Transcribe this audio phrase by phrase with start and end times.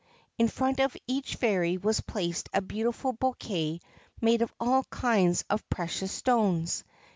[0.39, 3.81] In front of each fairy was placed a beautiful bouquet
[4.19, 6.83] made of all kinds of precious stones.